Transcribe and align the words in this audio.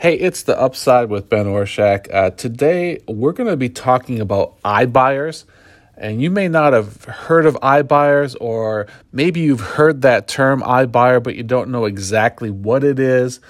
Hey, 0.00 0.14
it's 0.14 0.44
the 0.44 0.58
upside 0.58 1.10
with 1.10 1.28
Ben 1.28 1.44
Orshak. 1.44 2.08
Uh, 2.10 2.30
today, 2.30 3.00
we're 3.06 3.34
going 3.34 3.50
to 3.50 3.56
be 3.58 3.68
talking 3.68 4.18
about 4.18 4.58
iBuyers. 4.62 5.44
And 5.94 6.22
you 6.22 6.30
may 6.30 6.48
not 6.48 6.72
have 6.72 7.04
heard 7.04 7.44
of 7.44 7.56
iBuyers, 7.56 8.34
or 8.40 8.86
maybe 9.12 9.40
you've 9.40 9.60
heard 9.60 10.00
that 10.00 10.26
term 10.26 10.62
iBuyer, 10.62 11.22
but 11.22 11.36
you 11.36 11.42
don't 11.42 11.68
know 11.68 11.84
exactly 11.84 12.48
what 12.48 12.82
it 12.82 12.98
is. 12.98 13.40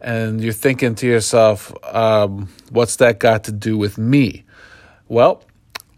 And 0.00 0.42
you're 0.42 0.52
thinking 0.52 0.96
to 0.96 1.06
yourself, 1.06 1.72
um, 1.94 2.48
what's 2.72 2.96
that 2.96 3.20
got 3.20 3.44
to 3.44 3.52
do 3.52 3.78
with 3.78 3.96
me? 3.96 4.44
Well, 5.06 5.44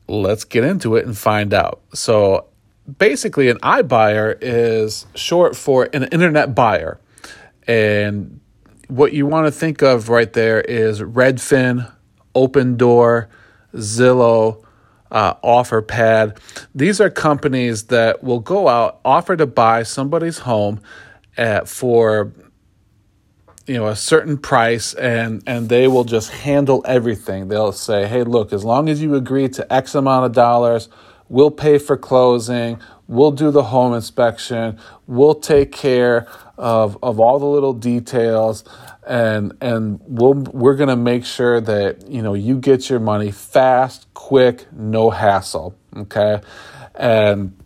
let's 0.09 0.45
get 0.45 0.63
into 0.63 0.97
it 0.97 1.07
and 1.07 1.17
find 1.17 1.55
out. 1.55 1.81
So, 1.95 2.49
basically, 2.99 3.49
an 3.49 3.57
iBuyer 3.61 4.37
is 4.43 5.07
short 5.15 5.57
for 5.57 5.89
an 5.95 6.05
internet 6.05 6.55
buyer. 6.55 7.01
And 7.67 8.42
what 8.93 9.15
you 9.15 9.27
want 9.27 9.47
to 9.47 9.51
think 9.51 9.83
of 9.83 10.11
right 10.11 10.31
there 10.33 10.61
is 10.61 11.01
Redfin, 11.01 11.91
Opendoor, 12.35 13.29
Zillow, 13.75 14.63
uh, 15.11 15.35
OfferPad. 15.37 16.39
These 16.75 17.01
are 17.01 17.09
companies 17.09 17.85
that 17.85 18.23
will 18.23 18.41
go 18.41 18.69
out, 18.69 19.01
offer 19.03 19.35
to 19.37 19.47
buy 19.47 19.83
somebody's 19.83 20.41
home 20.41 20.81
at, 21.39 21.69
for 21.69 22.33
you 23.67 23.77
know 23.77 23.87
a 23.87 23.97
certain 23.97 24.37
price 24.37 24.93
and 24.95 25.43
and 25.47 25.69
they 25.69 25.87
will 25.87 26.03
just 26.03 26.31
handle 26.31 26.85
everything 26.85 27.47
they'll 27.47 27.71
say 27.71 28.09
hey 28.09 28.25
look 28.25 28.53
as 28.53 28.65
long 28.65 28.89
as 28.89 29.01
you 29.01 29.15
agree 29.15 29.49
to 29.49 29.73
x 29.73 29.95
amount 29.95 30.27
of 30.27 30.33
dollars 30.33 30.89
we'll 31.33 31.51
pay 31.51 31.79
for 31.79 31.97
closing. 31.97 32.79
We'll 33.09 33.33
do 33.33 33.51
the 33.51 33.65
home 33.65 33.95
inspection. 33.95 34.79
We'll 35.07 35.35
take 35.35 35.73
care 35.73 36.29
of 36.59 36.99
of 37.03 37.19
all 37.19 37.39
the 37.39 37.47
little 37.47 37.73
details. 37.73 38.65
And 39.07 39.57
and 39.61 39.99
we'll 40.07 40.35
we're 40.35 40.77
going 40.77 40.91
to 40.91 40.97
make 40.97 41.25
sure 41.25 41.61
that 41.61 42.07
you 42.07 42.23
know 42.23 42.35
you 42.35 42.59
get 42.59 42.89
your 42.89 43.01
money 43.01 43.33
fast, 43.33 44.07
quick, 44.15 44.67
no 44.73 45.11
hassle, 45.11 45.75
okay? 45.97 46.41
And 46.95 47.57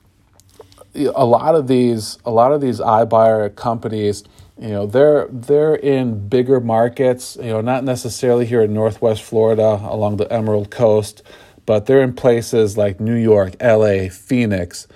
a 0.94 1.26
lot 1.26 1.54
of 1.54 1.66
these 1.66 2.18
a 2.24 2.30
lot 2.30 2.52
of 2.52 2.60
these 2.60 2.80
iBuyer 2.80 3.54
companies, 3.54 4.24
you 4.58 4.68
know, 4.68 4.86
they're 4.86 5.26
they're 5.30 5.74
in 5.74 6.28
bigger 6.28 6.60
markets, 6.60 7.36
you 7.36 7.50
know, 7.50 7.60
not 7.60 7.84
necessarily 7.84 8.46
here 8.46 8.62
in 8.62 8.72
Northwest 8.72 9.22
Florida 9.22 9.80
along 9.84 10.16
the 10.16 10.32
Emerald 10.32 10.70
Coast, 10.70 11.22
but 11.66 11.86
they're 11.86 12.02
in 12.02 12.14
places 12.14 12.76
like 12.76 13.00
New 13.00 13.14
York, 13.14 13.56
LA, 13.60 14.08
Phoenix, 14.08 14.86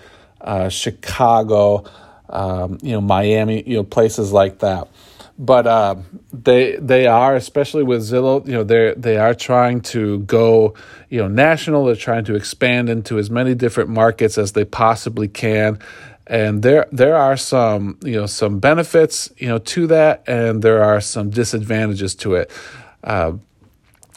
uh, 0.40 0.68
Chicago, 0.68 1.84
um, 2.28 2.78
you 2.82 2.92
know, 2.92 3.00
Miami, 3.00 3.62
you 3.68 3.76
know, 3.76 3.84
places 3.84 4.32
like 4.32 4.60
that 4.60 4.88
but 5.41 5.66
uh, 5.66 5.96
they 6.34 6.76
they 6.76 7.06
are 7.06 7.34
especially 7.34 7.82
with 7.82 8.02
Zillow. 8.02 8.46
You 8.46 8.52
know, 8.52 8.62
they 8.62 8.92
they 8.94 9.16
are 9.16 9.32
trying 9.34 9.80
to 9.92 10.18
go 10.20 10.74
you 11.08 11.18
know 11.18 11.28
national. 11.28 11.86
They're 11.86 11.96
trying 11.96 12.26
to 12.26 12.34
expand 12.34 12.91
into 12.91 13.18
as 13.18 13.30
many 13.30 13.54
different 13.54 13.88
markets 13.88 14.36
as 14.36 14.52
they 14.52 14.66
possibly 14.66 15.28
can. 15.28 15.78
And 16.26 16.62
there 16.62 16.86
there 16.92 17.16
are 17.16 17.38
some 17.38 17.98
you 18.04 18.16
know 18.16 18.26
some 18.26 18.58
benefits 18.58 19.32
you 19.38 19.48
know 19.48 19.58
to 19.58 19.86
that, 19.86 20.24
and 20.26 20.60
there 20.60 20.84
are 20.84 21.00
some 21.00 21.30
disadvantages 21.30 22.14
to 22.16 22.34
it. 22.34 22.50
Uh, 23.02 23.32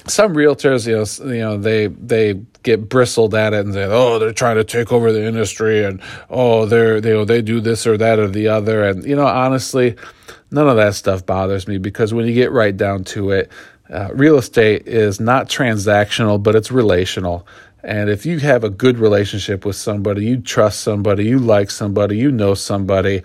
some 0.07 0.33
realtors, 0.33 0.87
you 0.87 0.97
know, 0.97 1.33
you 1.33 1.39
know, 1.39 1.57
they 1.57 1.87
they 1.87 2.41
get 2.63 2.89
bristled 2.89 3.35
at 3.35 3.53
it 3.53 3.65
and 3.65 3.73
say, 3.73 3.85
"Oh, 3.85 4.19
they're 4.19 4.33
trying 4.33 4.57
to 4.57 4.63
take 4.63 4.91
over 4.91 5.11
the 5.11 5.25
industry," 5.25 5.83
and 5.83 6.01
"Oh, 6.29 6.65
they're 6.65 7.01
they 7.01 7.09
you 7.09 7.15
know, 7.15 7.25
they 7.25 7.41
do 7.41 7.59
this 7.59 7.87
or 7.87 7.97
that 7.97 8.19
or 8.19 8.27
the 8.27 8.47
other." 8.47 8.83
And 8.83 9.05
you 9.05 9.15
know, 9.15 9.27
honestly, 9.27 9.95
None 10.53 10.69
of 10.69 10.75
that 10.75 10.93
stuff 10.93 11.25
bothers 11.25 11.67
me 11.67 11.79
because 11.79 12.13
when 12.13 12.27
you 12.27 12.33
get 12.35 12.51
right 12.51 12.77
down 12.77 13.05
to 13.05 13.31
it, 13.31 13.51
uh, 13.89 14.09
real 14.13 14.37
estate 14.37 14.87
is 14.87 15.19
not 15.19 15.49
transactional, 15.49 16.41
but 16.41 16.55
it's 16.55 16.71
relational. 16.71 17.47
And 17.83 18.07
if 18.07 18.23
you 18.23 18.37
have 18.39 18.63
a 18.63 18.69
good 18.69 18.99
relationship 18.99 19.65
with 19.65 19.75
somebody, 19.75 20.25
you 20.25 20.37
trust 20.37 20.81
somebody, 20.81 21.25
you 21.25 21.39
like 21.39 21.71
somebody, 21.71 22.17
you 22.17 22.31
know 22.31 22.53
somebody, 22.53 23.23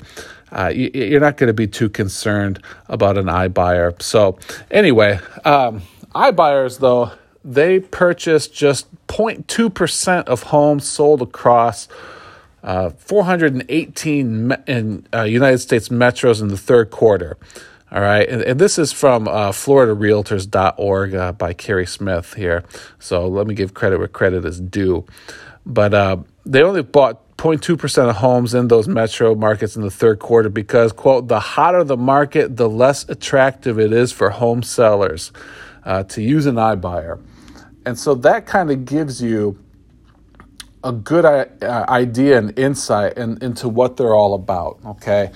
uh, 0.52 0.72
you, 0.74 1.18
are 1.18 1.20
not 1.20 1.36
going 1.36 1.48
to 1.48 1.52
be 1.52 1.66
too 1.66 1.90
concerned 1.90 2.62
about 2.88 3.18
an 3.18 3.26
iBuyer. 3.26 4.00
So, 4.00 4.38
anyway, 4.70 5.20
um, 5.44 5.82
iBuyers, 6.14 6.78
though, 6.80 7.12
they 7.44 7.80
purchased 7.80 8.54
just 8.54 8.94
0.2% 9.06 10.24
of 10.24 10.44
homes 10.44 10.88
sold 10.88 11.22
across 11.22 11.88
uh, 12.62 12.90
418 12.90 14.52
in 14.66 15.06
uh, 15.14 15.22
United 15.22 15.58
States 15.58 15.88
metros 15.88 16.40
in 16.40 16.48
the 16.48 16.56
third 16.56 16.90
quarter. 16.90 17.36
All 17.90 18.02
right, 18.02 18.28
and, 18.28 18.42
and 18.42 18.60
this 18.60 18.78
is 18.78 18.92
from 18.92 19.28
uh, 19.28 19.50
FloridaRealtors.org 19.50 21.14
uh, 21.14 21.32
by 21.32 21.54
Carrie 21.54 21.86
Smith 21.86 22.34
here. 22.34 22.64
So 22.98 23.26
let 23.26 23.46
me 23.46 23.54
give 23.54 23.72
credit 23.72 23.98
where 23.98 24.08
credit 24.08 24.44
is 24.44 24.60
due. 24.60 25.06
But 25.64 25.94
uh, 25.94 26.18
they 26.44 26.62
only 26.62 26.82
bought 26.82 27.36
0.2% 27.38 28.10
of 28.10 28.16
homes 28.16 28.52
in 28.52 28.68
those 28.68 28.88
metro 28.88 29.34
markets 29.34 29.76
in 29.76 29.82
the 29.82 29.90
third 29.90 30.18
quarter 30.18 30.50
because, 30.50 30.92
quote, 30.92 31.28
the 31.28 31.40
hotter 31.40 31.84
the 31.84 31.96
market, 31.96 32.56
the 32.56 32.68
less 32.68 33.08
attractive 33.08 33.78
it 33.78 33.92
is 33.92 34.12
for 34.12 34.30
home 34.30 34.62
sellers 34.62 35.32
uh, 35.84 36.02
to 36.04 36.22
use 36.22 36.46
an 36.46 36.56
iBuyer. 36.56 37.22
And 37.86 37.98
so 37.98 38.14
that 38.16 38.46
kind 38.46 38.70
of 38.70 38.84
gives 38.84 39.22
you 39.22 39.58
a 40.84 40.92
good 40.92 41.24
uh, 41.24 41.84
idea 41.88 42.38
and 42.38 42.58
insight 42.58 43.16
in, 43.16 43.42
into 43.42 43.68
what 43.68 43.96
they're 43.96 44.14
all 44.14 44.34
about. 44.34 44.78
Okay. 44.84 45.30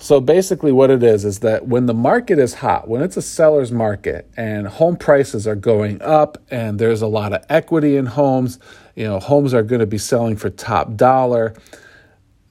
So 0.00 0.20
basically, 0.20 0.70
what 0.70 0.90
it 0.90 1.02
is 1.02 1.24
is 1.24 1.40
that 1.40 1.66
when 1.66 1.86
the 1.86 1.94
market 1.94 2.38
is 2.38 2.54
hot, 2.54 2.86
when 2.86 3.02
it's 3.02 3.16
a 3.16 3.22
seller's 3.22 3.72
market 3.72 4.30
and 4.36 4.68
home 4.68 4.96
prices 4.96 5.46
are 5.46 5.56
going 5.56 6.00
up 6.02 6.38
and 6.50 6.78
there's 6.78 7.02
a 7.02 7.08
lot 7.08 7.32
of 7.32 7.44
equity 7.48 7.96
in 7.96 8.06
homes, 8.06 8.60
you 8.94 9.04
know, 9.04 9.18
homes 9.18 9.52
are 9.52 9.64
going 9.64 9.80
to 9.80 9.86
be 9.86 9.98
selling 9.98 10.36
for 10.36 10.50
top 10.50 10.94
dollar. 10.94 11.54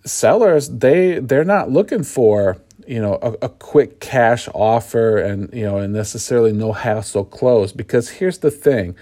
Sellers, 0.06 0.70
they 0.70 1.20
they're 1.20 1.46
not 1.46 1.72
looking 1.72 2.04
for 2.04 2.58
you 2.88 3.02
know 3.02 3.20
a, 3.22 3.46
a 3.46 3.50
quick 3.50 4.00
cash 4.00 4.48
offer 4.54 5.18
and 5.18 5.54
you 5.54 5.64
know 5.64 5.78
and 5.78 5.94
necessarily 5.94 6.54
no 6.54 6.74
hassle 6.74 7.26
close 7.26 7.72
because 7.74 8.10
here's 8.10 8.40
the 8.40 8.52
thing 8.52 8.96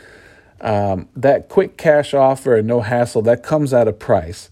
um, 0.61 1.07
that 1.15 1.49
quick 1.49 1.77
cash 1.77 2.13
offer 2.13 2.55
and 2.55 2.67
no 2.67 2.81
hassle 2.81 3.21
that 3.23 3.43
comes 3.43 3.73
at 3.73 3.87
a 3.87 3.93
price. 3.93 4.49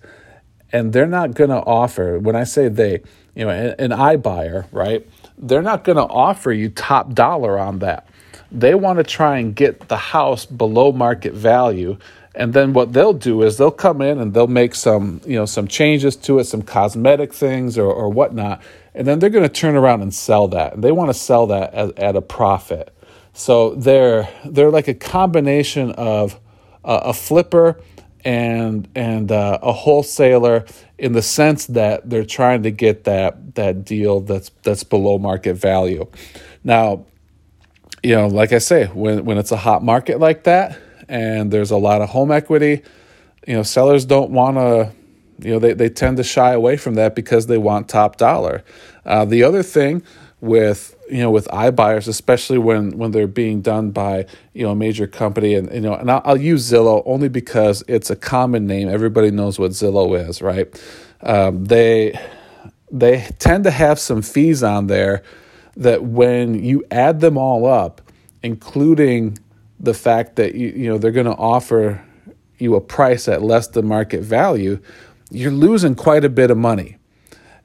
And 0.71 0.93
they're 0.93 1.07
not 1.07 1.35
going 1.35 1.51
to 1.51 1.61
offer 1.61 2.17
when 2.19 2.35
i 2.35 2.43
say 2.43 2.67
they 2.67 3.01
you 3.35 3.45
know 3.45 3.49
an, 3.49 3.91
an 3.91 3.91
ibuyer 3.91 4.65
right 4.71 5.07
they're 5.37 5.61
not 5.61 5.83
going 5.83 5.97
to 5.97 6.03
offer 6.03 6.51
you 6.51 6.69
top 6.69 7.13
dollar 7.13 7.59
on 7.59 7.79
that 7.79 8.07
they 8.53 8.75
want 8.75 8.97
to 8.97 9.03
try 9.03 9.37
and 9.37 9.55
get 9.55 9.87
the 9.87 9.97
house 9.97 10.45
below 10.45 10.91
market 10.91 11.33
value 11.33 11.97
and 12.35 12.53
then 12.53 12.73
what 12.73 12.93
they'll 12.93 13.13
do 13.13 13.43
is 13.43 13.57
they'll 13.57 13.71
come 13.71 14.01
in 14.01 14.19
and 14.19 14.33
they'll 14.33 14.47
make 14.47 14.75
some 14.75 15.21
you 15.25 15.35
know 15.35 15.45
some 15.45 15.67
changes 15.67 16.15
to 16.15 16.39
it 16.39 16.45
some 16.45 16.61
cosmetic 16.61 17.33
things 17.33 17.77
or, 17.77 17.91
or 17.91 18.09
whatnot 18.09 18.61
and 18.95 19.07
then 19.07 19.19
they're 19.19 19.29
going 19.29 19.43
to 19.43 19.49
turn 19.49 19.75
around 19.75 20.01
and 20.01 20.13
sell 20.13 20.47
that 20.47 20.73
and 20.73 20.83
they 20.83 20.91
want 20.91 21.09
to 21.09 21.13
sell 21.13 21.47
that 21.47 21.73
at, 21.73 21.97
at 21.99 22.15
a 22.15 22.21
profit 22.21 22.95
so 23.33 23.75
they're 23.75 24.29
they're 24.45 24.71
like 24.71 24.87
a 24.87 24.93
combination 24.93 25.91
of 25.91 26.39
a 26.83 27.13
flipper 27.13 27.79
and 28.25 28.87
and 28.95 29.31
uh, 29.31 29.59
a 29.61 29.71
wholesaler 29.71 30.65
in 30.97 31.13
the 31.13 31.21
sense 31.21 31.65
that 31.67 32.09
they're 32.09 32.25
trying 32.25 32.63
to 32.63 32.71
get 32.71 33.03
that 33.03 33.55
that 33.55 33.83
deal 33.83 34.21
that's 34.21 34.49
that's 34.63 34.83
below 34.83 35.17
market 35.17 35.55
value. 35.55 36.07
Now, 36.63 37.05
you 38.03 38.15
know, 38.15 38.27
like 38.27 38.51
I 38.51 38.57
say, 38.57 38.85
when 38.87 39.25
when 39.25 39.37
it's 39.37 39.51
a 39.51 39.57
hot 39.57 39.83
market 39.83 40.19
like 40.19 40.43
that 40.43 40.77
and 41.07 41.51
there's 41.51 41.71
a 41.71 41.77
lot 41.77 42.01
of 42.01 42.09
home 42.09 42.31
equity, 42.31 42.83
you 43.47 43.53
know, 43.55 43.63
sellers 43.63 44.05
don't 44.05 44.31
want 44.31 44.57
to 44.57 44.91
you 45.39 45.51
know 45.51 45.59
they, 45.59 45.73
they 45.73 45.89
tend 45.89 46.17
to 46.17 46.23
shy 46.23 46.51
away 46.51 46.77
from 46.77 46.95
that 46.95 47.15
because 47.15 47.47
they 47.47 47.57
want 47.57 47.89
top 47.89 48.17
dollar. 48.17 48.63
Uh, 49.05 49.25
the 49.25 49.43
other 49.43 49.63
thing 49.63 50.03
with 50.41 50.95
you 51.09 51.19
know 51.19 51.31
with 51.31 51.47
iBuyers, 51.47 52.07
especially 52.07 52.57
when 52.57 52.97
when 52.97 53.11
they're 53.11 53.27
being 53.27 53.61
done 53.61 53.91
by 53.91 54.25
you 54.53 54.63
know 54.63 54.71
a 54.71 54.75
major 54.75 55.07
company, 55.07 55.55
and 55.55 55.71
you 55.73 55.81
know, 55.81 55.93
and 55.93 56.11
I'll, 56.11 56.21
I'll 56.25 56.37
use 56.37 56.69
Zillow 56.69 57.01
only 57.05 57.29
because 57.29 57.83
it's 57.87 58.09
a 58.09 58.15
common 58.15 58.67
name. 58.67 58.89
Everybody 58.89 59.31
knows 59.31 59.57
what 59.57 59.71
Zillow 59.71 60.17
is, 60.27 60.41
right? 60.41 60.67
Um, 61.21 61.65
they 61.65 62.19
they 62.91 63.27
tend 63.39 63.63
to 63.63 63.71
have 63.71 63.99
some 63.99 64.21
fees 64.21 64.61
on 64.61 64.87
there 64.87 65.23
that 65.75 66.03
when 66.03 66.63
you 66.63 66.85
add 66.91 67.19
them 67.19 67.37
all 67.37 67.65
up, 67.65 68.01
including 68.41 69.37
the 69.79 69.93
fact 69.93 70.35
that 70.37 70.55
you 70.55 70.69
you 70.69 70.89
know 70.89 70.97
they're 70.97 71.11
going 71.11 71.25
to 71.25 71.33
offer 71.33 72.03
you 72.57 72.75
a 72.75 72.81
price 72.81 73.27
at 73.27 73.41
less 73.41 73.67
than 73.67 73.85
market 73.87 74.21
value, 74.21 74.79
you're 75.31 75.51
losing 75.51 75.95
quite 75.95 76.23
a 76.23 76.29
bit 76.29 76.51
of 76.51 76.57
money, 76.57 76.97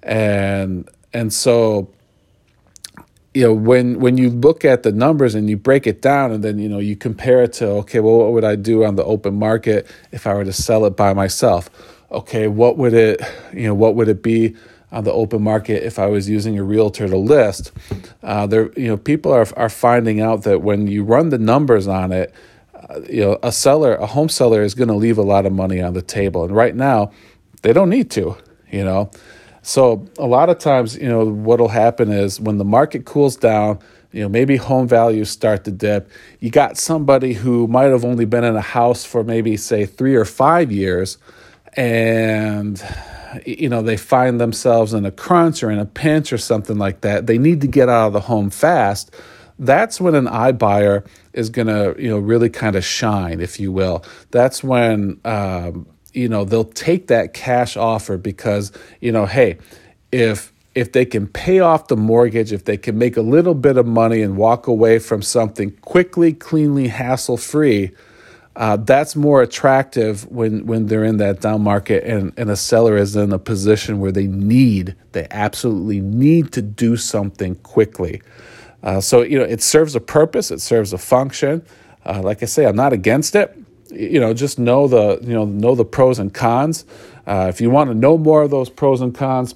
and 0.03 0.89
and 1.13 1.33
so 1.33 1.91
you 3.35 3.43
know 3.45 3.53
when 3.53 4.01
when 4.01 4.17
you 4.17 4.31
look 4.31 4.65
at 4.65 4.83
the 4.83 4.93
numbers 4.93 5.35
and 5.35 5.49
you 5.49 5.57
break 5.57 5.87
it 5.87 6.03
down 6.03 6.33
and 6.33 6.43
then 6.43 6.59
you 6.59 6.69
know 6.69 6.79
you 6.79 6.97
compare 6.97 7.43
it 7.43 7.53
to 7.53 7.67
okay 7.67 8.01
well 8.01 8.19
what 8.19 8.33
would 8.33 8.45
i 8.45 8.57
do 8.57 8.85
on 8.85 8.97
the 8.97 9.05
open 9.05 9.35
market 9.35 9.87
if 10.13 10.27
i 10.27 10.35
were 10.35 10.45
to 10.45 10.53
sell 10.53 10.85
it 10.87 10.97
by 10.97 11.13
myself? 11.13 11.71
Okay 12.11 12.49
what 12.49 12.79
would 12.79 12.95
it 12.95 13.21
you 13.53 13.65
know 13.67 13.75
what 13.75 13.95
would 13.95 14.09
it 14.09 14.23
be 14.23 14.57
on 14.91 15.05
the 15.05 15.13
open 15.13 15.43
market 15.43 15.85
if 15.85 15.99
I 15.99 16.07
was 16.07 16.29
using 16.29 16.59
a 16.59 16.63
realtor 16.63 17.09
to 17.09 17.17
list. 17.17 17.73
Uh, 18.23 18.47
there, 18.47 18.73
you 18.73 18.89
know, 18.89 18.97
people 18.97 19.33
are 19.33 19.47
are 19.57 19.69
finding 19.69 20.21
out 20.21 20.45
that 20.45 20.63
when 20.63 20.87
you 20.87 21.05
run 21.05 21.29
the 21.29 21.39
numbers 21.39 21.87
on 21.87 22.13
it, 22.13 22.33
uh, 22.75 23.01
you 23.09 23.21
know, 23.21 23.39
a 23.43 23.53
seller, 23.53 23.95
a 23.97 24.07
home 24.07 24.29
seller 24.29 24.63
is 24.63 24.75
going 24.75 24.89
to 24.89 24.95
leave 24.95 25.19
a 25.19 25.23
lot 25.23 25.47
of 25.47 25.53
money 25.53 25.81
on 25.83 25.93
the 25.93 26.03
table, 26.03 26.45
and 26.45 26.55
right 26.55 26.75
now, 26.75 27.11
they 27.63 27.73
don't 27.73 27.91
need 27.91 28.11
to. 28.13 28.37
You 28.71 28.85
know, 28.85 29.11
so 29.63 30.07
a 30.19 30.27
lot 30.27 30.51
of 30.51 30.59
times, 30.59 30.97
you 30.97 31.09
know, 31.09 31.25
what'll 31.25 31.69
happen 31.69 32.11
is 32.11 32.41
when 32.41 32.59
the 32.59 32.65
market 32.65 33.05
cools 33.05 33.37
down. 33.37 33.79
You 34.11 34.23
know, 34.23 34.31
maybe 34.31 34.57
home 34.57 34.89
values 34.89 35.29
start 35.29 35.65
to 35.65 35.71
dip. 35.71 36.11
You 36.41 36.49
got 36.49 36.79
somebody 36.79 37.35
who 37.35 37.67
might 37.67 37.91
have 37.91 38.07
only 38.07 38.25
been 38.25 38.43
in 38.43 38.57
a 38.57 38.63
house 38.63 39.05
for 39.05 39.23
maybe, 39.23 39.55
say, 39.59 39.85
three 39.85 40.15
or 40.15 40.25
five 40.25 40.73
years, 40.73 41.19
and 41.75 42.83
you 43.47 43.69
know 43.69 43.83
they 43.83 43.97
find 43.97 44.41
themselves 44.41 44.95
in 44.95 45.05
a 45.05 45.11
crunch 45.11 45.63
or 45.63 45.71
in 45.71 45.79
a 45.79 45.87
pinch 45.87 46.33
or 46.33 46.39
something 46.39 46.79
like 46.79 47.03
that. 47.03 47.27
They 47.27 47.39
need 47.39 47.61
to 47.63 47.67
get 47.67 47.89
out 47.89 48.09
of 48.09 48.13
the 48.13 48.21
home 48.21 48.51
fast. 48.51 49.15
That's 49.59 50.01
when 50.01 50.15
an 50.15 50.27
iBuyer 50.27 51.07
is 51.33 51.51
going 51.51 51.67
to 51.67 51.95
you 51.99 52.09
know 52.09 52.19
really 52.19 52.51
kind 52.51 52.77
of 52.77 52.85
shine 52.85 53.41
if 53.41 53.59
you 53.61 53.73
will. 53.73 54.05
That's 54.31 54.63
when 54.63 55.21
um, 55.25 55.87
you 56.13 56.29
know 56.29 56.45
they'll 56.45 56.65
take 56.65 57.09
that 57.09 57.35
cash 57.35 57.77
offer 57.77 58.17
because 58.17 58.73
you 59.01 59.13
know 59.13 59.27
hey 59.27 59.59
if 60.13 60.53
if 60.75 60.93
they 60.93 61.05
can 61.05 61.27
pay 61.27 61.59
off 61.59 61.89
the 61.89 61.97
mortgage 61.97 62.53
if 62.53 62.65
they 62.65 62.77
can 62.77 62.97
make 62.99 63.17
a 63.17 63.23
little 63.23 63.55
bit 63.55 63.77
of 63.77 63.87
money 63.87 64.23
and 64.23 64.37
walk 64.37 64.67
away 64.67 64.99
from 64.99 65.23
something 65.23 65.71
quickly 65.79 66.33
cleanly 66.33 66.89
hassle 66.89 67.37
free 67.37 67.91
uh, 68.57 68.77
that's 68.77 69.15
more 69.15 69.41
attractive 69.41 70.27
when, 70.31 70.67
when 70.67 70.87
they're 70.87 71.05
in 71.05 71.19
that 71.19 71.41
down 71.41 71.63
market 71.63 72.03
and, 72.05 72.33
and 72.37 72.51
a 72.51 72.57
seller 72.57 72.97
is 72.97 73.15
in 73.15 73.33
a 73.33 73.39
position 73.39 74.01
where 74.01 74.11
they 74.11 74.27
need, 74.27 74.97
they 75.13 75.29
absolutely 75.31 76.01
need 76.01 76.53
to 76.53 76.63
do 76.63 76.97
something 76.97 77.55
quickly. 77.57 78.21
Uh, 78.83 79.01
so, 79.01 79.23
you 79.23 79.39
know, 79.39 79.45
it 79.45 79.63
serves 79.63 79.95
a 79.95 80.01
purpose, 80.01 80.51
it 80.51 80.61
serves 80.61 80.93
a 80.93 80.99
function. 80.99 81.65
Uh, 82.05 82.21
like 82.23 82.43
I 82.43 82.47
say, 82.47 82.67
I'm 82.67 82.77
not 82.77 82.93
against 82.93 83.35
it. 83.37 83.57
You 83.91 84.21
know, 84.21 84.35
just 84.35 84.59
know 84.59 84.89
the, 84.89 85.19
you 85.23 85.35
know, 85.35 85.45
know 85.45 85.75
the 85.75 85.85
pros 85.85 86.19
and 86.19 86.33
cons. 86.33 86.85
Uh, 87.27 87.47
if 87.49 87.61
you 87.61 87.71
want 87.71 87.91
to 87.91 87.95
know 87.95 88.19
more 88.19 88.43
of 88.43 88.51
those 88.51 88.71
pros 88.71 89.01
and 89.01 89.15
cons, 89.15 89.55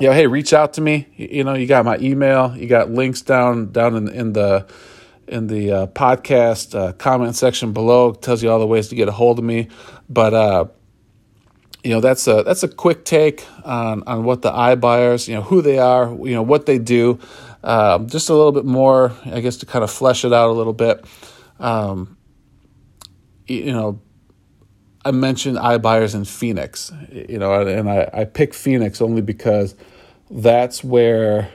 you 0.00 0.08
know, 0.08 0.12
hey, 0.12 0.26
reach 0.26 0.52
out 0.52 0.74
to 0.74 0.80
me. 0.80 1.06
You, 1.16 1.28
you 1.30 1.44
know, 1.44 1.54
you 1.54 1.66
got 1.66 1.84
my 1.84 1.98
email, 1.98 2.56
you 2.56 2.66
got 2.66 2.90
links 2.90 3.22
down, 3.22 3.72
down 3.72 3.96
in, 3.96 4.08
in 4.08 4.32
the, 4.32 4.66
in 5.28 5.46
the 5.46 5.70
uh, 5.72 5.86
podcast 5.88 6.78
uh, 6.78 6.92
comment 6.92 7.36
section 7.36 7.72
below. 7.72 8.10
It 8.10 8.22
tells 8.22 8.42
you 8.42 8.50
all 8.50 8.58
the 8.58 8.66
ways 8.66 8.88
to 8.88 8.94
get 8.94 9.08
a 9.08 9.12
hold 9.12 9.38
of 9.38 9.44
me. 9.44 9.68
But 10.08 10.34
uh, 10.34 10.64
you 11.84 11.90
know 11.90 12.00
that's 12.00 12.26
a 12.26 12.42
that's 12.42 12.62
a 12.62 12.68
quick 12.68 13.04
take 13.04 13.46
on 13.64 14.02
on 14.06 14.24
what 14.24 14.42
the 14.42 14.50
iBuyers, 14.50 15.28
you 15.28 15.34
know, 15.34 15.42
who 15.42 15.62
they 15.62 15.78
are, 15.78 16.12
you 16.26 16.34
know, 16.34 16.42
what 16.42 16.66
they 16.66 16.78
do. 16.78 17.18
Um, 17.62 18.08
just 18.08 18.28
a 18.28 18.34
little 18.34 18.52
bit 18.52 18.64
more, 18.64 19.12
I 19.24 19.40
guess, 19.40 19.56
to 19.58 19.66
kind 19.66 19.82
of 19.82 19.90
flesh 19.90 20.24
it 20.24 20.32
out 20.32 20.50
a 20.50 20.52
little 20.52 20.72
bit. 20.72 21.04
Um, 21.58 22.16
you 23.46 23.72
know, 23.72 24.00
I 25.04 25.10
mentioned 25.10 25.56
iBuyers 25.56 26.14
in 26.14 26.24
Phoenix, 26.24 26.92
you 27.10 27.38
know, 27.38 27.66
and 27.66 27.88
I, 27.88 28.10
I 28.12 28.24
picked 28.26 28.54
Phoenix 28.54 29.00
only 29.00 29.22
because 29.22 29.74
that's 30.30 30.84
where 30.84 31.50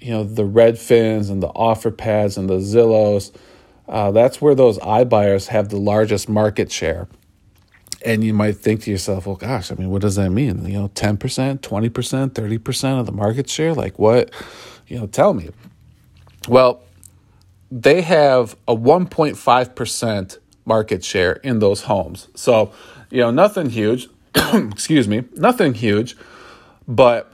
you 0.00 0.10
know 0.10 0.24
the 0.24 0.44
Red 0.44 0.74
Redfins 0.74 1.30
and 1.30 1.42
the 1.42 1.48
OfferPads 1.50 2.38
and 2.38 2.48
the 2.48 2.58
Zillows. 2.58 3.34
Uh, 3.88 4.10
that's 4.12 4.40
where 4.40 4.54
those 4.54 4.78
iBuyers 4.78 5.48
have 5.48 5.68
the 5.68 5.76
largest 5.76 6.28
market 6.28 6.70
share. 6.70 7.08
And 8.04 8.22
you 8.24 8.32
might 8.32 8.56
think 8.56 8.82
to 8.82 8.90
yourself, 8.90 9.26
well, 9.26 9.36
gosh, 9.36 9.70
I 9.70 9.74
mean, 9.74 9.90
what 9.90 10.00
does 10.00 10.14
that 10.14 10.30
mean? 10.30 10.64
You 10.64 10.78
know, 10.78 10.88
10%, 10.88 11.58
20%, 11.58 12.30
30% 12.30 13.00
of 13.00 13.06
the 13.06 13.12
market 13.12 13.50
share? 13.50 13.74
Like 13.74 13.98
what? 13.98 14.30
You 14.86 15.00
know, 15.00 15.06
tell 15.06 15.34
me. 15.34 15.50
Well, 16.48 16.82
they 17.70 18.00
have 18.02 18.56
a 18.66 18.74
1.5% 18.74 20.38
market 20.64 21.04
share 21.04 21.32
in 21.32 21.58
those 21.58 21.82
homes. 21.82 22.28
So, 22.34 22.72
you 23.10 23.20
know, 23.20 23.30
nothing 23.30 23.70
huge. 23.70 24.08
excuse 24.54 25.08
me, 25.08 25.24
nothing 25.36 25.74
huge, 25.74 26.16
but 26.86 27.32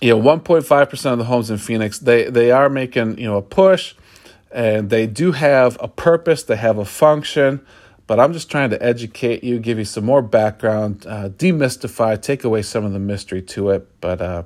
you 0.00 0.10
know, 0.10 0.20
1.5% 0.20 1.12
of 1.12 1.18
the 1.18 1.24
homes 1.24 1.50
in 1.50 1.58
Phoenix, 1.58 1.98
they, 1.98 2.30
they 2.30 2.50
are 2.50 2.68
making, 2.70 3.18
you 3.18 3.26
know, 3.26 3.36
a 3.36 3.42
push 3.42 3.94
and 4.50 4.90
they 4.90 5.06
do 5.06 5.32
have 5.32 5.76
a 5.80 5.88
purpose, 5.88 6.42
they 6.42 6.56
have 6.56 6.78
a 6.78 6.84
function, 6.84 7.64
but 8.06 8.18
I'm 8.18 8.32
just 8.32 8.50
trying 8.50 8.70
to 8.70 8.82
educate 8.82 9.44
you, 9.44 9.58
give 9.60 9.78
you 9.78 9.84
some 9.84 10.04
more 10.04 10.22
background, 10.22 11.06
uh, 11.06 11.28
demystify, 11.28 12.20
take 12.20 12.42
away 12.44 12.62
some 12.62 12.84
of 12.84 12.92
the 12.92 12.98
mystery 12.98 13.42
to 13.42 13.70
it. 13.70 13.86
But, 14.00 14.20
uh, 14.20 14.42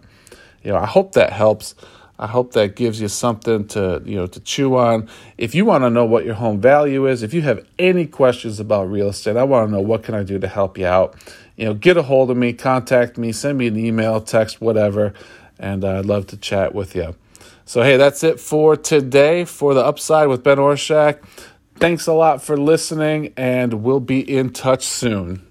you 0.62 0.72
know, 0.72 0.76
I 0.76 0.86
hope 0.86 1.12
that 1.12 1.32
helps. 1.32 1.74
I 2.18 2.26
hope 2.26 2.52
that 2.52 2.76
gives 2.76 3.00
you 3.00 3.08
something 3.08 3.66
to, 3.68 4.02
you 4.04 4.16
know, 4.16 4.26
to 4.26 4.40
chew 4.40 4.76
on. 4.76 5.08
If 5.38 5.54
you 5.54 5.64
want 5.64 5.82
to 5.82 5.90
know 5.90 6.04
what 6.04 6.24
your 6.24 6.34
home 6.34 6.60
value 6.60 7.06
is, 7.08 7.22
if 7.22 7.34
you 7.34 7.42
have 7.42 7.66
any 7.78 8.06
questions 8.06 8.60
about 8.60 8.90
real 8.90 9.08
estate, 9.08 9.36
I 9.36 9.44
want 9.44 9.68
to 9.68 9.72
know 9.72 9.80
what 9.80 10.02
can 10.02 10.14
I 10.14 10.22
do 10.22 10.38
to 10.38 10.46
help 10.46 10.78
you 10.78 10.86
out. 10.86 11.16
You 11.56 11.66
know, 11.66 11.74
get 11.74 11.96
a 11.96 12.02
hold 12.02 12.30
of 12.30 12.36
me, 12.36 12.52
contact 12.52 13.16
me, 13.16 13.32
send 13.32 13.58
me 13.58 13.66
an 13.66 13.76
email, 13.76 14.20
text, 14.20 14.60
whatever 14.60 15.14
and 15.58 15.84
uh, 15.84 15.98
I'd 15.98 16.06
love 16.06 16.26
to 16.28 16.36
chat 16.36 16.74
with 16.74 16.94
you. 16.94 17.14
So, 17.64 17.82
hey, 17.82 17.96
that's 17.96 18.22
it 18.22 18.40
for 18.40 18.76
today 18.76 19.44
for 19.44 19.74
the 19.74 19.84
Upside 19.84 20.28
with 20.28 20.42
Ben 20.42 20.58
Orshak. 20.58 21.24
Thanks 21.76 22.06
a 22.06 22.12
lot 22.12 22.42
for 22.42 22.56
listening, 22.56 23.32
and 23.36 23.82
we'll 23.82 24.00
be 24.00 24.20
in 24.20 24.50
touch 24.50 24.84
soon. 24.84 25.46